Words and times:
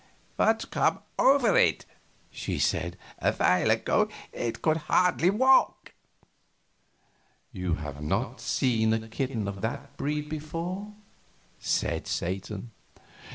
"What's 0.35 0.65
come 0.65 1.01
over 1.19 1.55
it?" 1.55 1.85
she 2.31 2.57
said. 2.57 2.97
"Awhile 3.19 3.69
ago 3.69 4.09
it 4.31 4.63
could 4.63 4.77
hardly 4.77 5.29
walk." 5.29 5.93
"You 7.51 7.75
have 7.75 8.01
not 8.01 8.41
seen 8.41 8.93
a 8.93 9.07
kitten 9.07 9.47
of 9.47 9.61
that 9.61 9.95
breed 9.97 10.27
before," 10.27 10.91
said 11.59 12.07
Satan. 12.07 12.71